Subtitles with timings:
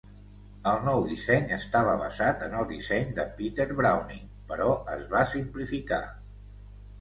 [0.69, 6.03] El nou disseny estava basat en el disseny de Petter-Browning però es va simplificar.